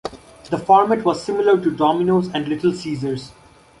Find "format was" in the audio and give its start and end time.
0.57-1.21